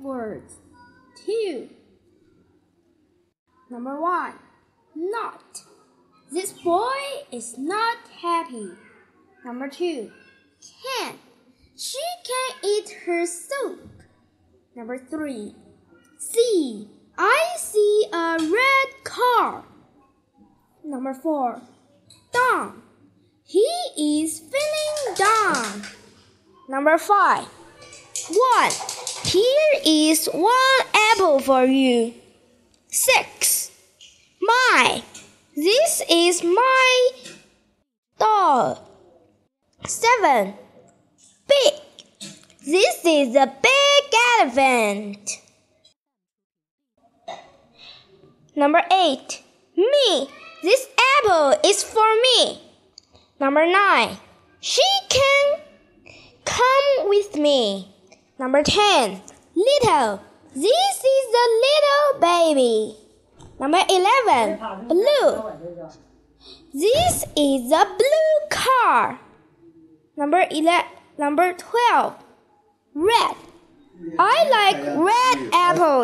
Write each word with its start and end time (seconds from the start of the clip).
words. 0.00 0.54
Two. 1.24 1.68
Number 3.70 4.00
one. 4.00 4.34
Not. 4.94 5.62
This 6.30 6.52
boy 6.52 6.96
is 7.30 7.58
not 7.58 7.98
happy. 8.20 8.70
Number 9.44 9.68
two. 9.68 10.10
Can. 10.60 11.14
She 11.76 12.00
can 12.24 12.70
eat 12.70 12.90
her 13.06 13.26
soup. 13.26 14.02
Number 14.74 14.98
three. 14.98 15.54
See. 16.18 16.88
I 17.18 17.54
see 17.56 18.06
a 18.12 18.36
red 18.38 19.04
car. 19.04 19.64
Number 20.84 21.14
four. 21.14 21.62
Down. 22.32 22.82
He 23.44 23.66
is 23.96 24.40
feeling 24.40 25.16
down. 25.16 25.82
Number 26.68 26.98
five. 26.98 27.46
One. 28.28 29.05
Here 29.36 29.80
is 29.84 30.30
one 30.32 30.80
apple 31.12 31.40
for 31.40 31.66
you. 31.66 32.14
Six. 32.88 33.70
My. 34.40 35.02
This 35.54 36.00
is 36.08 36.42
my 36.42 37.10
doll. 38.18 38.80
Seven. 39.84 40.54
Big. 41.46 41.74
This 42.64 43.04
is 43.04 43.36
a 43.36 43.52
big 43.60 44.04
elephant. 44.40 45.30
Number 48.56 48.80
eight. 48.90 49.42
Me. 49.76 50.30
This 50.62 50.88
apple 51.18 51.60
is 51.62 51.82
for 51.84 52.08
me. 52.24 52.62
Number 53.38 53.66
nine. 53.66 54.16
She 54.60 54.88
can 55.10 55.60
come 56.46 57.10
with 57.10 57.36
me. 57.36 57.92
Number 58.38 58.62
ten. 58.62 59.22
Little. 59.54 60.20
This 60.54 60.96
is 61.14 61.28
a 61.44 61.48
little 61.66 62.20
baby. 62.20 62.96
Number 63.58 63.80
eleven. 63.88 64.58
Blue. 64.88 65.42
This 66.72 67.24
is 67.36 67.72
a 67.72 67.84
blue 67.84 68.48
car. 68.50 69.18
Number 70.16 70.44
eleven. 70.50 70.90
Number 71.18 71.54
twelve. 71.54 72.14
Red. 72.94 73.36
I 74.18 74.36
like 74.50 74.76
red 74.84 75.50
apples. 75.54 75.86